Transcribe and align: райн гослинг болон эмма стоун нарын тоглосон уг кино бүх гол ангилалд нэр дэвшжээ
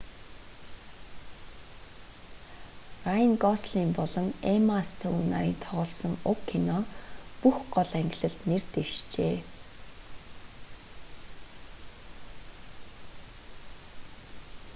райн 3.05 3.31
гослинг 3.43 3.91
болон 3.99 4.27
эмма 4.53 4.79
стоун 4.91 5.25
нарын 5.33 5.57
тоглосон 5.63 6.13
уг 6.31 6.39
кино 6.49 6.77
бүх 7.41 7.57
гол 7.75 7.91
ангилалд 8.01 8.41
нэр 8.49 8.63
дэвшжээ 8.73 9.37